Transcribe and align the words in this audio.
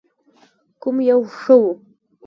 کوم 0.81 0.97
یو 1.09 1.19
ښه 1.37 1.55
و؟ 1.61 1.63